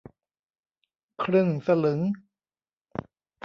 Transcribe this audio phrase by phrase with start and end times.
[1.23, 1.99] ครึ่งสลึง